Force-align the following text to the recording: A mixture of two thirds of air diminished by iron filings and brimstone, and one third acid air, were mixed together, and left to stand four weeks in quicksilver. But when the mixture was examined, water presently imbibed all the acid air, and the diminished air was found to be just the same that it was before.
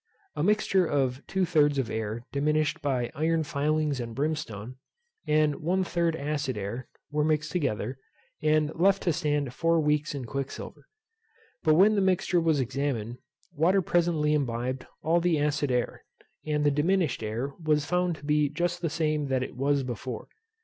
A 0.35 0.41
mixture 0.41 0.83
of 0.87 1.21
two 1.27 1.45
thirds 1.45 1.77
of 1.77 1.91
air 1.91 2.25
diminished 2.31 2.81
by 2.81 3.11
iron 3.13 3.43
filings 3.43 3.99
and 3.99 4.15
brimstone, 4.15 4.77
and 5.27 5.57
one 5.57 5.83
third 5.83 6.15
acid 6.15 6.57
air, 6.57 6.87
were 7.11 7.23
mixed 7.23 7.51
together, 7.51 7.99
and 8.41 8.73
left 8.73 9.03
to 9.03 9.13
stand 9.13 9.53
four 9.53 9.79
weeks 9.79 10.15
in 10.15 10.25
quicksilver. 10.25 10.87
But 11.61 11.75
when 11.75 11.93
the 11.93 12.01
mixture 12.01 12.41
was 12.41 12.59
examined, 12.59 13.19
water 13.53 13.83
presently 13.83 14.33
imbibed 14.33 14.87
all 15.03 15.19
the 15.21 15.37
acid 15.37 15.69
air, 15.69 16.03
and 16.47 16.63
the 16.63 16.71
diminished 16.71 17.21
air 17.21 17.53
was 17.63 17.85
found 17.85 18.15
to 18.15 18.25
be 18.25 18.49
just 18.49 18.81
the 18.81 18.89
same 18.89 19.27
that 19.27 19.43
it 19.43 19.55
was 19.55 19.83
before. 19.83 20.29